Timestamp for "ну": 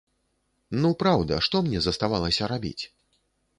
0.85-0.91